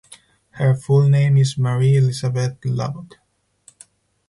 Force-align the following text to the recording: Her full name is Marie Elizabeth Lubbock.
Her 0.53 0.73
full 0.73 1.07
name 1.09 1.37
is 1.37 1.59
Marie 1.59 1.95
Elizabeth 1.97 2.57
Lubbock. 2.65 3.19